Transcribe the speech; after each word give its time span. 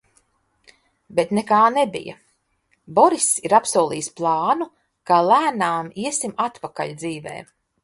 Bet 1.19 1.33
nekā 1.39 1.59
nebija! 1.75 2.15
Boriss 3.01 3.29
ir 3.49 3.55
apsolījis 3.59 4.11
plānu, 4.21 4.69
kā 5.13 5.23
lēnām 5.29 5.95
iesim 6.07 6.37
atpakaļ 6.49 6.99
dzīvē. 7.05 7.39